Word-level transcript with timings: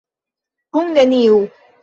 Kun 0.71 0.89
neniu. 0.97 1.39